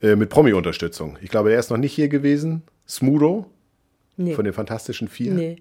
[0.00, 1.18] äh, mit Promi-Unterstützung.
[1.20, 2.62] Ich glaube, er ist noch nicht hier gewesen.
[2.88, 3.46] Smudo
[4.16, 4.34] Nee.
[4.34, 5.32] von den Fantastischen Vier.
[5.34, 5.56] Nee.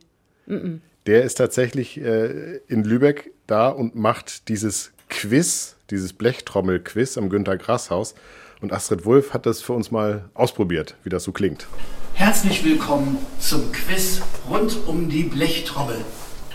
[0.45, 0.81] Mhm.
[1.07, 7.57] Der ist tatsächlich äh, in Lübeck da und macht dieses Quiz, dieses Blechtrommel-Quiz am Günter
[7.57, 8.15] Grass Haus.
[8.61, 11.67] Und Astrid Wulff hat das für uns mal ausprobiert, wie das so klingt.
[12.13, 15.97] Herzlich willkommen zum Quiz rund um die Blechtrommel.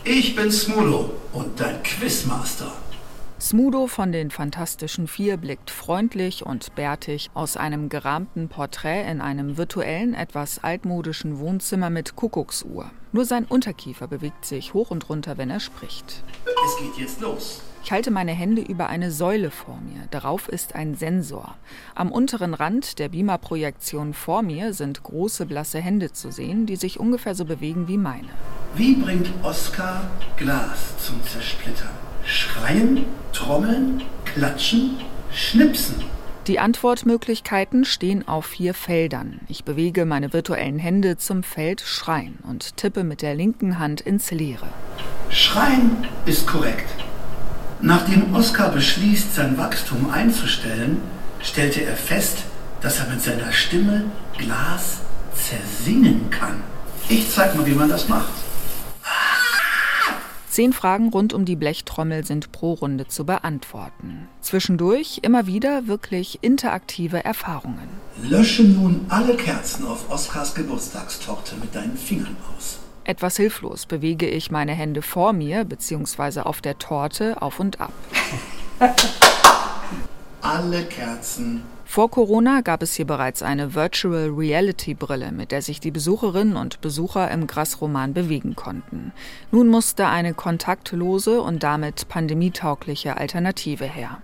[0.04, 2.72] Ich bin Smudo und dein Quizmaster.
[3.40, 9.58] Smudo von den Fantastischen Vier blickt freundlich und bärtig aus einem gerahmten Porträt in einem
[9.58, 12.90] virtuellen, etwas altmodischen Wohnzimmer mit Kuckucksuhr.
[13.12, 16.22] Nur sein Unterkiefer bewegt sich hoch und runter, wenn er spricht.
[16.44, 17.62] Es geht jetzt los.
[17.86, 20.08] Ich halte meine Hände über eine Säule vor mir.
[20.10, 21.54] Darauf ist ein Sensor.
[21.94, 26.98] Am unteren Rand der Beamer-Projektion vor mir sind große blasse Hände zu sehen, die sich
[26.98, 28.26] ungefähr so bewegen wie meine.
[28.74, 31.94] Wie bringt Oskar Glas zum Zersplittern?
[32.24, 34.96] Schreien, trommeln, klatschen,
[35.32, 36.02] schnipsen.
[36.48, 39.42] Die Antwortmöglichkeiten stehen auf vier Feldern.
[39.46, 44.32] Ich bewege meine virtuellen Hände zum Feld Schreien und tippe mit der linken Hand ins
[44.32, 44.66] Leere.
[45.30, 47.05] Schreien ist korrekt.
[47.80, 50.98] Nachdem Oskar beschließt, sein Wachstum einzustellen,
[51.40, 52.38] stellte er fest,
[52.80, 54.04] dass er mit seiner Stimme
[54.38, 55.00] Glas
[55.34, 56.62] zersingen kann.
[57.08, 58.32] Ich zeig mal, wie man das macht.
[60.48, 64.26] Zehn Fragen rund um die Blechtrommel sind pro Runde zu beantworten.
[64.40, 67.88] Zwischendurch immer wieder wirklich interaktive Erfahrungen.
[68.22, 72.78] Lösche nun alle Kerzen auf Oskars Geburtstagstorte mit deinen Fingern aus.
[73.08, 76.40] Etwas hilflos bewege ich meine Hände vor mir bzw.
[76.40, 77.92] auf der Torte auf und ab.
[80.42, 81.62] Alle Kerzen.
[81.88, 86.56] Vor Corona gab es hier bereits eine Virtual Reality Brille, mit der sich die Besucherinnen
[86.56, 89.12] und Besucher im Grassroman bewegen konnten.
[89.52, 94.18] Nun musste eine kontaktlose und damit pandemietaugliche Alternative her.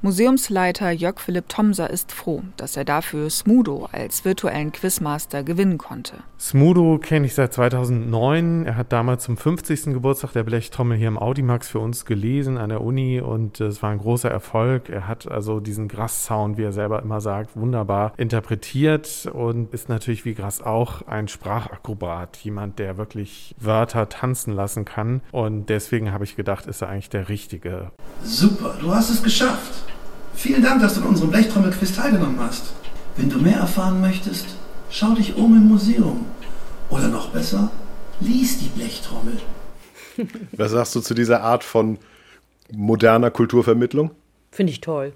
[0.00, 6.14] Museumsleiter Jörg Philipp Thomser ist froh, dass er dafür Smudo als virtuellen Quizmaster gewinnen konnte.
[6.38, 8.64] Smudo kenne ich seit 2009.
[8.64, 9.86] Er hat damals zum 50.
[9.86, 13.90] Geburtstag der Blechtrommel hier im Audimax für uns gelesen an der Uni und es war
[13.90, 14.88] ein großer Erfolg.
[14.88, 20.26] Er hat also diesen Grass-Sound, wie er selber immer sagt, wunderbar interpretiert und ist natürlich
[20.26, 25.22] wie Grass auch ein Sprachakrobat, jemand, der wirklich Wörter tanzen lassen kann.
[25.32, 27.92] Und deswegen habe ich gedacht, ist er eigentlich der Richtige.
[28.22, 29.84] Super, du hast es geschafft.
[30.34, 32.74] Vielen Dank, dass du an unserem Blechtrommel-Quiz teilgenommen hast.
[33.16, 34.56] Wenn du mehr erfahren möchtest,
[34.90, 36.26] schau dich um im Museum.
[36.90, 37.70] Oder noch besser,
[38.20, 39.38] lies die Blechtrommel.
[40.52, 41.96] Was sagst du zu dieser Art von
[42.70, 44.10] moderner Kulturvermittlung?
[44.50, 45.14] Finde ich toll.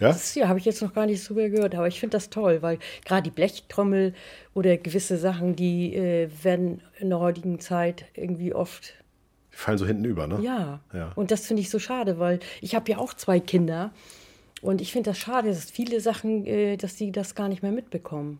[0.00, 0.08] Ja?
[0.08, 2.30] Das ja, habe ich jetzt noch gar nicht so sehr gehört, aber ich finde das
[2.30, 4.14] toll, weil gerade die Blechtrommel
[4.54, 8.94] oder gewisse Sachen, die äh, werden in der heutigen Zeit irgendwie oft.
[9.52, 10.38] Die fallen so hinten über, ne?
[10.42, 10.80] Ja.
[10.92, 11.12] Ja.
[11.16, 13.92] Und das finde ich so schade, weil ich habe ja auch zwei Kinder
[14.62, 17.72] und ich finde das schade, dass viele Sachen, äh, dass die das gar nicht mehr
[17.72, 18.38] mitbekommen.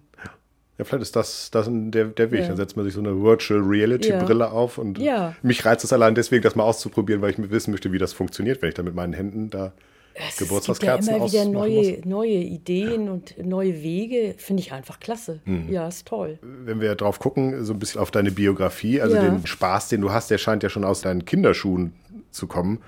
[0.78, 2.42] Ja, vielleicht ist das, das der, der Weg.
[2.42, 2.48] Ja.
[2.48, 4.24] Dann setzt man sich so eine Virtual Reality Ja.
[4.24, 5.34] Brille auf und Ja.
[5.42, 8.62] mich reizt es allein deswegen, das mal auszuprobieren, weil ich wissen möchte, wie das funktioniert,
[8.62, 9.72] wenn ich da mit meinen Händen da
[10.20, 14.98] Es gibt ja Geburtstagskerzen immer wieder neue, neue Ideen und neue Wege, finde ich einfach
[15.00, 15.40] klasse.
[15.44, 15.68] Mhm.
[15.70, 16.38] Ja, ist toll.
[16.42, 19.22] Wenn wir drauf gucken, so ein bisschen auf deine Biografie, also Ja.
[19.22, 21.92] den Spaß, den du hast, der scheint ja schon aus deinen Kinderschuhen
[22.30, 22.78] zu kommen.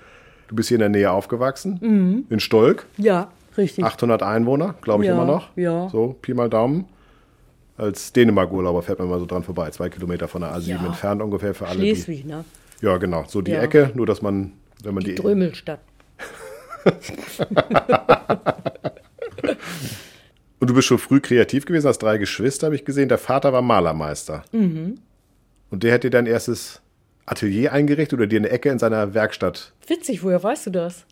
[0.47, 2.25] Du bist hier in der Nähe aufgewachsen, Mhm.
[2.29, 3.83] in Stolk, Ja, richtig.
[3.85, 5.49] 800 Einwohner, glaube ich Ja, immer noch.
[5.55, 5.87] ja.
[5.89, 6.85] So, Pi mal Daumen.
[7.77, 10.85] Als Dänemark-Urlauber fährt man mal so dran vorbei, zwei Kilometer von der A7 Ja.
[10.85, 11.79] entfernt ungefähr für alle.
[11.79, 12.43] die- Schleswig, ne?
[12.81, 13.61] Ja, genau, so die Ja.
[13.61, 15.79] Ecke, nur dass man, wenn man die, Die Drömelstadt.
[20.59, 23.09] Und du bist schon früh kreativ gewesen, hast drei Geschwister, habe ich gesehen.
[23.09, 24.43] Der Vater war Malermeister.
[24.51, 24.99] Mhm.
[25.71, 26.81] Und der hat dir dein erstes
[27.25, 29.73] Atelier eingerichtet oder dir eine Ecke in seiner Werkstatt.
[29.87, 31.05] Witzig, woher weißt du das?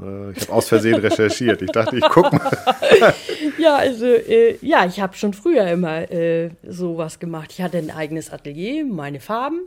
[0.00, 1.60] Äh, Ich habe aus Versehen recherchiert.
[1.60, 2.50] Ich dachte, ich guck mal.
[3.58, 7.50] ja, also, äh, ja, ich habe schon früher immer äh, sowas gemacht.
[7.52, 9.60] Ich hatte ein eigenes Atelier, meine Farben.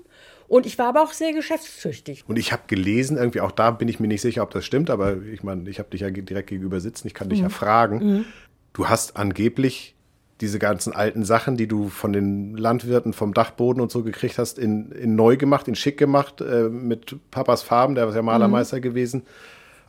[0.54, 2.26] Und ich war aber auch sehr geschäftstüchtig.
[2.28, 4.92] Und ich habe gelesen, irgendwie auch da bin ich mir nicht sicher, ob das stimmt,
[4.92, 7.52] aber ich meine, ich habe dich ja direkt gegenüber sitzen, ich kann dich ja Mhm.
[7.52, 7.98] fragen.
[7.98, 8.26] Mhm.
[8.72, 9.96] Du hast angeblich
[10.42, 14.60] diese ganzen alten Sachen, die du von den Landwirten vom Dachboden und so gekriegt hast,
[14.60, 18.78] in, in neu gemacht, in schick gemacht, äh, mit Papas Farben, der war ja Malermeister
[18.78, 18.82] mhm.
[18.84, 19.24] gewesen,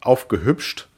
[0.00, 0.88] aufgehübscht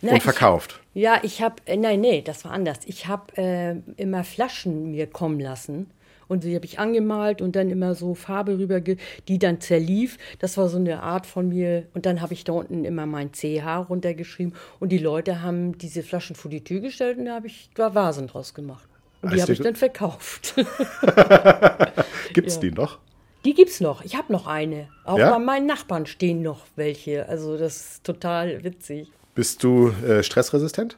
[0.00, 0.80] Na, und verkauft.
[0.94, 2.78] Ich, ja, ich habe, äh, nein, nee, das war anders.
[2.86, 5.92] Ich habe äh, immer Flaschen mir kommen lassen
[6.32, 10.16] und die habe ich angemalt und dann immer so Farbe rüber, die dann zerlief.
[10.38, 11.86] Das war so eine Art von mir.
[11.92, 16.02] Und dann habe ich da unten immer mein CH runtergeschrieben und die Leute haben diese
[16.02, 18.88] Flaschen vor die Tür gestellt und da habe ich da Vasen draus gemacht.
[19.20, 20.54] Und die habe ich dann verkauft.
[22.32, 22.60] Gibt es ja.
[22.62, 22.98] die noch?
[23.44, 24.04] Die gibt's noch.
[24.04, 24.88] Ich habe noch eine.
[25.04, 25.30] Auch ja?
[25.30, 27.28] bei meinen Nachbarn stehen noch welche.
[27.28, 29.10] Also das ist total witzig.
[29.34, 30.96] Bist du äh, stressresistent?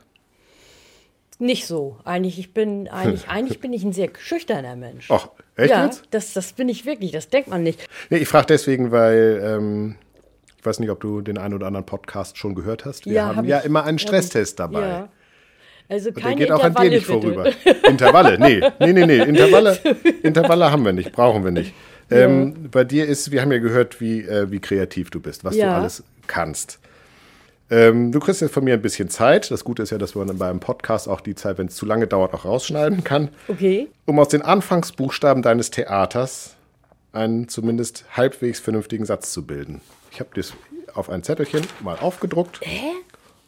[1.38, 1.98] Nicht so.
[2.04, 5.10] Eigentlich, ich bin, eigentlich, eigentlich bin ich ein sehr schüchterner Mensch.
[5.10, 6.04] Ach, echt ja, jetzt?
[6.10, 7.86] Das, das bin ich wirklich, das denkt man nicht.
[8.10, 9.96] Nee, ich frage deswegen, weil ähm,
[10.58, 13.06] ich weiß nicht, ob du den einen oder anderen Podcast schon gehört hast.
[13.06, 14.80] Wir ja, haben hab ja ich, immer einen Stresstest dabei.
[14.80, 15.08] Ja.
[15.88, 17.20] Also keine Und der geht auch an dir nicht bitte.
[17.20, 17.50] vorüber.
[17.86, 19.18] Intervalle, nee, nee, nee, nee.
[19.18, 19.78] Intervalle,
[20.22, 21.74] Intervalle haben wir nicht, brauchen wir nicht.
[22.10, 22.68] Ähm, ja.
[22.70, 25.66] Bei dir ist, wir haben ja gehört, wie, äh, wie kreativ du bist, was du
[25.66, 26.78] alles kannst.
[27.74, 29.50] Ähm, du kriegst jetzt von mir ein bisschen Zeit.
[29.50, 32.06] Das Gute ist ja, dass man beim Podcast auch die Zeit, wenn es zu lange
[32.06, 33.30] dauert, auch rausschneiden kann.
[33.48, 33.88] Okay.
[34.04, 36.54] Um aus den Anfangsbuchstaben deines Theaters
[37.12, 39.80] einen zumindest halbwegs vernünftigen Satz zu bilden.
[40.12, 40.52] Ich habe das
[40.94, 42.60] auf ein Zettelchen mal aufgedruckt.
[42.62, 42.92] Hä?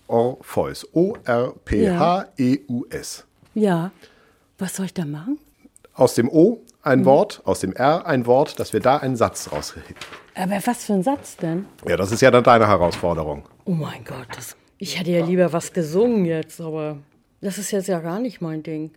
[0.08, 0.88] Orpheus.
[0.92, 1.64] O-R-P-H-E-U-S.
[3.54, 3.92] Ja.
[4.58, 5.38] Was soll ich da machen?
[5.94, 7.04] Aus dem O ein mhm.
[7.04, 9.94] Wort, aus dem R ein Wort, dass wir da einen Satz rausheben.
[10.36, 11.64] Aber was für ein Satz denn?
[11.88, 13.48] Ja, das ist ja dann deine Herausforderung.
[13.64, 16.98] Oh mein Gott, das, ich hätte ja lieber was gesungen jetzt, aber
[17.40, 18.90] das ist jetzt ja gar nicht mein Ding.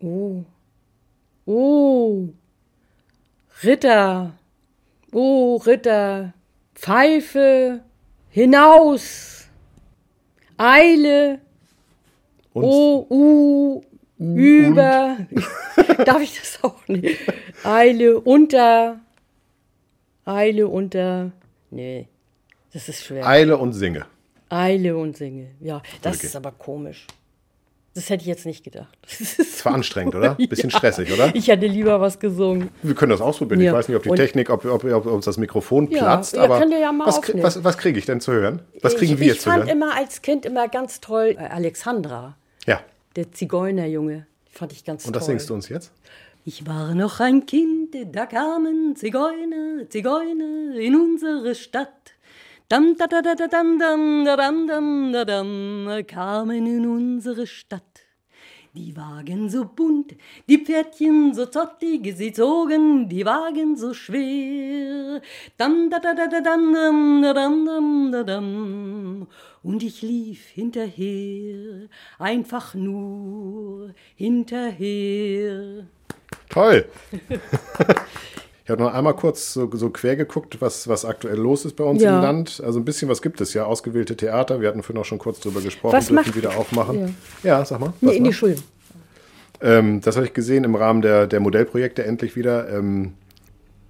[0.00, 0.42] Oh.
[1.46, 2.28] Oh.
[3.62, 4.32] Ritter.
[5.12, 6.34] Oh, Ritter.
[6.74, 7.80] Pfeife.
[8.30, 9.46] Hinaus.
[10.56, 11.38] Eile.
[12.54, 12.64] Und?
[12.64, 13.82] Oh, uh.
[14.18, 15.18] Über.
[16.04, 17.20] Darf ich das auch nicht?
[17.62, 19.01] Eile unter.
[20.24, 21.32] Eile unter.
[21.70, 22.08] Nee.
[22.72, 23.26] Das ist schwer.
[23.26, 24.06] Eile und singe.
[24.48, 25.48] Eile und singe.
[25.60, 26.26] Ja, das okay.
[26.26, 27.06] ist aber komisch.
[27.94, 28.96] Das hätte ich jetzt nicht gedacht.
[29.18, 30.34] Das, das war anstrengend, oder?
[30.48, 30.78] Bisschen ja.
[30.78, 31.34] stressig, oder?
[31.34, 32.70] Ich hätte lieber was gesungen.
[32.82, 33.60] Wir können das ausprobieren.
[33.60, 33.72] Ja.
[33.72, 35.98] Ich weiß nicht, ob die und Technik, ob, ob, ob, uns das Mikrofon ja.
[35.98, 36.34] platzt.
[36.34, 38.62] Ja, aber könnt ihr ja mal was, was, was kriege ich denn zu hören?
[38.80, 39.62] Was kriegen ich, wir jetzt zu hören?
[39.62, 42.36] Ich fand immer als Kind immer ganz toll äh, Alexandra.
[42.66, 42.80] Ja.
[43.16, 44.26] Der Zigeunerjunge.
[44.50, 45.08] Fand ich ganz toll.
[45.10, 45.92] Und das singst du uns jetzt?
[46.44, 52.14] Ich war noch ein Kind, da kamen Zigeuner, Zigeuner in unsere Stadt.
[52.68, 57.46] Dam, da, da, da, da, dam, dam, da, dam, dam, da, dam, kamen in unsere
[57.46, 58.00] Stadt.
[58.74, 60.16] Die Wagen so bunt,
[60.48, 65.22] die Pferdchen so zottig, sie zogen die Wagen so schwer.
[65.56, 69.28] Dam, da, da, da, da, dam, dam, da, dam, dam, da, dam.
[69.62, 75.86] Und ich lief hinterher, einfach nur hinterher.
[76.52, 76.84] Toll!
[78.64, 81.82] Ich habe noch einmal kurz so, so, quer geguckt, was, was aktuell los ist bei
[81.82, 82.16] uns ja.
[82.16, 82.62] im Land.
[82.64, 83.64] Also ein bisschen was gibt es ja.
[83.64, 87.16] Ausgewählte Theater, wir hatten vorhin auch schon kurz drüber gesprochen, was dürfen wieder aufmachen.
[87.42, 87.58] Ja.
[87.58, 87.92] ja, sag mal.
[88.00, 88.62] Nee, in die Schulen.
[89.60, 92.68] Ähm, das habe ich gesehen im Rahmen der, der Modellprojekte endlich wieder.
[92.68, 93.14] Ähm,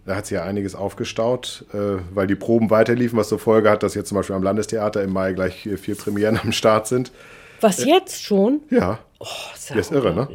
[0.07, 3.83] da hat sich ja einiges aufgestaut, äh, weil die Proben weiterliefen, was zur Folge hat,
[3.83, 7.13] dass jetzt zum Beispiel am Landestheater im Mai gleich vier Premieren am Start sind.
[7.61, 8.61] Was äh, jetzt schon?
[8.71, 9.01] Ja.
[9.19, 10.29] Oh, ist ja ist irre, ne?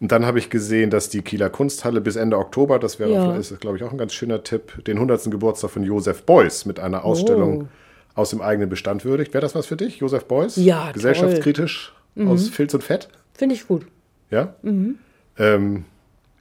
[0.00, 3.36] Und dann habe ich gesehen, dass die Kieler Kunsthalle bis Ende Oktober, das wäre, ja.
[3.36, 5.30] ist, glaube ich, auch ein ganz schöner Tipp, den 100.
[5.30, 8.20] Geburtstag von Josef Beuys mit einer Ausstellung oh.
[8.20, 9.32] aus dem eigenen Bestand würdigt.
[9.32, 10.56] Wäre das was für dich, Josef Beuys?
[10.56, 12.28] Ja, Gesellschaftskritisch mhm.
[12.28, 13.08] aus Filz und Fett?
[13.32, 13.86] Finde ich gut.
[14.30, 14.54] Ja?
[14.62, 14.98] Mhm.
[15.38, 15.84] Ähm,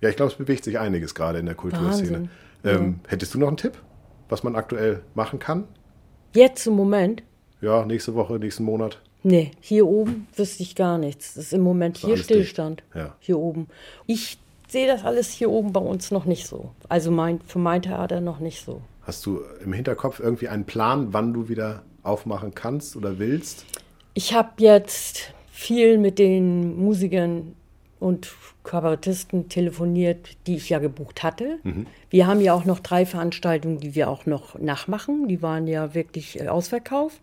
[0.02, 2.30] ja, ich glaube, es bewegt sich einiges gerade in der Kulturszene.
[2.64, 3.10] Ähm, ja.
[3.12, 3.78] Hättest du noch einen Tipp,
[4.28, 5.64] was man aktuell machen kann?
[6.34, 7.24] Jetzt im Moment?
[7.62, 9.02] Ja, nächste Woche, nächsten Monat.
[9.28, 11.34] Nee, hier oben wüsste ich gar nichts.
[11.34, 12.84] Das ist im Moment hier Stillstand.
[12.94, 13.16] Ja.
[13.20, 13.68] Hier oben.
[14.06, 16.70] Ich sehe das alles hier oben bei uns noch nicht so.
[16.90, 18.82] Also mein, für mein Theater noch nicht so.
[19.02, 23.66] Hast du im Hinterkopf irgendwie einen Plan, wann du wieder aufmachen kannst oder willst?
[24.14, 27.56] Ich habe jetzt viel mit den Musikern
[28.00, 28.32] und
[28.64, 31.58] Kabarettisten telefoniert, die ich ja gebucht hatte.
[31.64, 31.88] Mhm.
[32.12, 35.28] Wir haben ja auch noch drei Veranstaltungen, die wir auch noch nachmachen.
[35.28, 37.20] Die waren ja wirklich äh, ausverkauft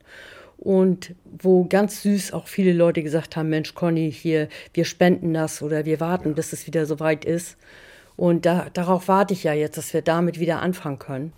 [0.63, 5.61] und wo ganz süß auch viele Leute gesagt haben, Mensch, Conny, hier, wir spenden das
[5.61, 6.35] oder wir warten, ja.
[6.35, 7.57] bis es wieder soweit ist.
[8.15, 11.33] Und da, darauf warte ich ja jetzt, dass wir damit wieder anfangen können.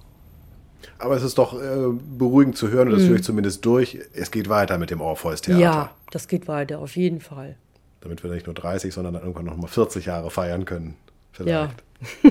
[0.98, 3.08] Aber es ist doch äh, beruhigend zu hören, und das mm.
[3.08, 5.58] höre ich zumindest durch, es geht weiter mit dem Orpheus-Theater.
[5.58, 7.56] Ja, das geht weiter, auf jeden Fall.
[8.02, 10.96] Damit wir nicht nur 30, sondern dann irgendwann noch mal 40 Jahre feiern können.
[11.32, 11.50] Vielleicht.
[11.50, 12.30] Ja.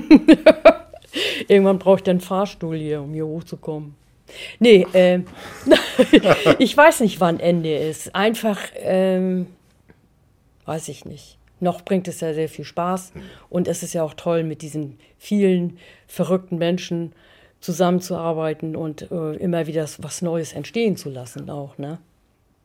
[1.48, 3.96] irgendwann brauche ich den Fahrstuhl hier, um hier hochzukommen.
[4.58, 5.20] Nee, äh,
[6.58, 8.14] ich weiß nicht, wann Ende ist.
[8.14, 9.46] Einfach, ähm,
[10.66, 11.38] weiß ich nicht.
[11.60, 13.12] Noch bringt es ja sehr viel Spaß.
[13.48, 17.12] Und es ist ja auch toll, mit diesen vielen verrückten Menschen
[17.60, 21.98] zusammenzuarbeiten und äh, immer wieder was Neues entstehen zu lassen auch, ne?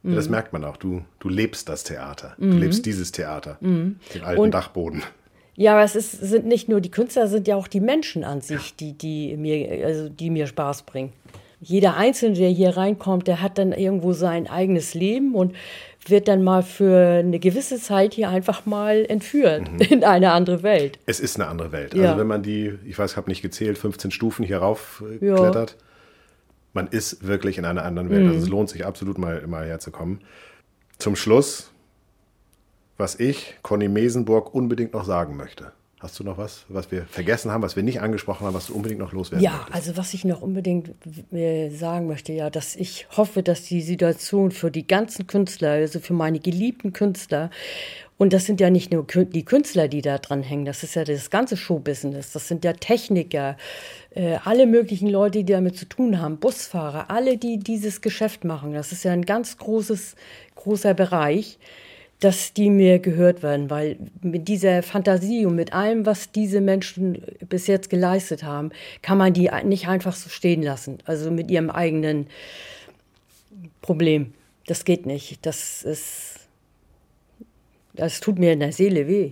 [0.04, 0.32] Ja, das Mhm.
[0.32, 0.78] merkt man auch.
[0.78, 2.36] Du, du lebst das Theater.
[2.38, 2.60] Du Mhm.
[2.60, 3.58] lebst dieses Theater.
[3.62, 4.00] Mhm.
[4.14, 5.04] Den alten Und- Dachboden.
[5.56, 8.40] Ja, aber es ist, sind nicht nur die Künstler, sind ja auch die Menschen an
[8.40, 11.12] sich, die, die, mir, also die mir Spaß bringen.
[11.62, 15.56] Jeder Einzelne, der hier reinkommt, der hat dann irgendwo sein eigenes Leben und
[16.08, 19.80] wird dann mal für eine gewisse Zeit hier einfach mal entführt Mhm.
[19.82, 20.98] in eine andere Welt.
[21.06, 21.94] Es ist eine andere Welt.
[21.94, 22.04] Ja.
[22.06, 25.26] Also wenn man die, ich weiß, ich habe nicht gezählt, 15 Stufen hier rauf äh,
[25.26, 25.36] Ja.
[25.36, 25.76] klettert,
[26.72, 28.24] man ist wirklich in einer anderen Welt.
[28.24, 28.30] Mhm.
[28.30, 30.22] Also es lohnt sich absolut mal, mal herzukommen.
[30.98, 31.72] Zum Schluss,
[32.98, 35.72] was ich, Conny Mesenburg, unbedingt noch sagen möchte.
[36.00, 38.74] Hast du noch was, was wir vergessen haben, was wir nicht angesprochen haben, was du
[38.74, 39.76] unbedingt noch loswerden Ja, möchtest?
[39.76, 40.92] also was ich noch unbedingt
[41.34, 46.00] äh, sagen möchte, ja, dass ich hoffe, dass die Situation für die ganzen Künstler, also
[46.00, 47.50] für meine geliebten Künstler,
[48.18, 51.04] und das sind ja nicht nur die Künstler, die da dran hängen, das ist ja
[51.04, 53.58] das ganze Showbusiness, das sind ja Techniker,
[54.12, 58.74] äh, alle möglichen Leute, die damit zu tun haben, Busfahrer, alle, die dieses Geschäft machen.
[58.74, 60.16] Das ist ja ein ganz großes,
[60.56, 61.60] großer Bereich
[62.20, 67.24] dass die mir gehört werden, weil mit dieser Fantasie und mit allem, was diese Menschen
[67.48, 70.98] bis jetzt geleistet haben, kann man die nicht einfach so stehen lassen.
[71.06, 72.28] Also mit ihrem eigenen
[73.82, 74.34] Problem.
[74.68, 75.46] Das geht nicht.
[75.46, 76.48] Das ist,
[77.94, 79.32] das tut mir in der Seele weh.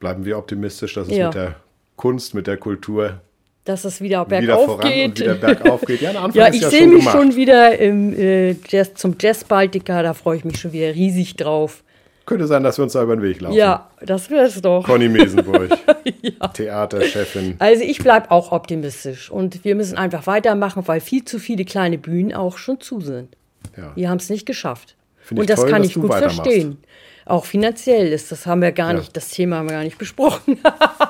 [0.00, 1.26] Bleiben wir optimistisch, dass es Ja.
[1.26, 1.56] mit der
[1.96, 3.20] Kunst, mit der Kultur
[3.68, 5.20] Dass es wieder Wieder bergauf und geht.
[5.20, 6.00] wieder bergauf geht.
[6.00, 7.16] Ja, ja, ich ja sehe mich gemacht.
[7.16, 11.36] schon wieder im, äh, Jazz, zum Jazz Baltica, da freue ich mich schon wieder riesig
[11.36, 11.84] drauf.
[12.24, 13.56] Könnte sein, dass wir uns da über den Weg laufen.
[13.56, 14.84] Ja, das wäre es doch.
[14.84, 15.70] Conny Mesenburg,
[16.54, 17.56] Theaterchefin.
[17.58, 21.98] Also ich bleibe auch optimistisch und wir müssen einfach weitermachen, weil viel zu viele kleine
[21.98, 23.36] Bühnen auch schon zu sind.
[23.76, 23.92] Ja.
[23.94, 24.96] Wir haben es nicht geschafft.
[25.18, 26.78] Finde ich und das toll, kann ich gut verstehen.
[27.26, 28.98] Auch finanziell ist, das haben wir gar Ja.
[28.98, 30.58] nicht, das Thema haben wir gar nicht besprochen.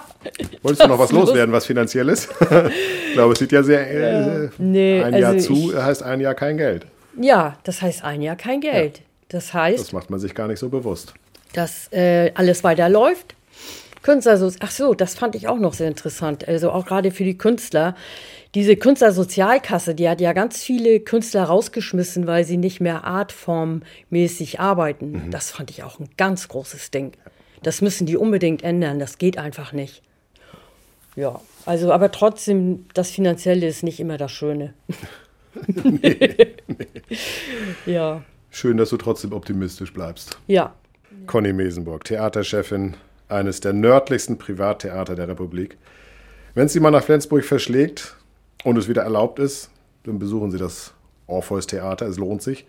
[0.63, 2.29] Wolltest du noch was loswerden, was finanziell ist?
[2.41, 3.91] ich glaube, es sieht ja sehr.
[4.45, 6.87] Äh, Nee, ein Jahr also zu ich- heißt ein Jahr kein Geld.
[7.21, 9.03] ja, das heißt ein Jahr kein Geld.
[9.29, 11.15] Das heißt, Das macht man sich gar nicht so bewusst.
[11.53, 13.35] dass äh, alles weiterläuft.
[14.03, 16.47] Künstler, ach so, das fand ich auch noch sehr interessant.
[16.49, 17.95] Also auch gerade für die Künstler.
[18.55, 25.29] Diese Künstlersozialkasse, die hat ja ganz viele Künstler rausgeschmissen, weil sie nicht mehr artformmäßig arbeiten.
[25.31, 27.13] Das fand ich auch ein ganz großes Ding.
[27.63, 28.99] Das müssen die unbedingt ändern.
[28.99, 30.03] Das geht einfach nicht.
[31.19, 34.75] Ja, also aber trotzdem, das Finanzielle ist nicht immer das Schöne.
[37.87, 40.39] Ja, Schön, dass du trotzdem optimistisch bleibst.
[40.47, 40.75] ja.
[41.27, 42.95] Conny Mesenburg, Theaterchefin
[43.29, 45.77] eines der nördlichsten Privattheater der Republik.
[46.55, 48.17] Wenn es Sie mal nach Flensburg verschlägt
[48.65, 49.71] und es wieder erlaubt ist,
[50.05, 50.95] dann besuchen Sie das
[51.27, 52.07] Orpheus Theater.
[52.07, 52.67] Es lohnt sich.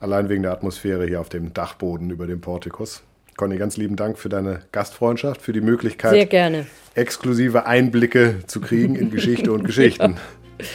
[0.00, 3.02] Allein wegen der Atmosphäre hier auf dem Dachboden über dem Portikus.
[3.36, 6.66] Conny, ganz lieben Dank für deine Gastfreundschaft, für die Möglichkeit, Sehr gerne.
[6.94, 10.16] exklusive Einblicke zu kriegen in Geschichte und Geschichten.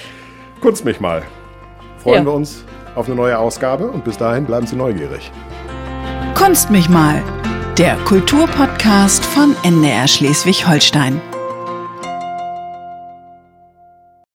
[0.61, 1.23] Kunst mich mal.
[2.03, 2.25] Freuen Ja.
[2.25, 2.63] wir uns
[2.95, 5.31] auf eine neue Ausgabe und bis dahin bleiben Sie neugierig.
[6.35, 7.21] Kunst mich mal.
[7.77, 11.21] Der Kulturpodcast von NDR Schleswig-Holstein.